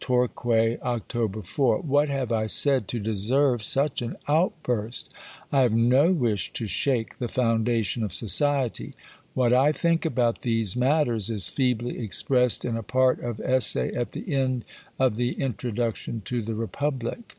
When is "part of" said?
12.81-13.39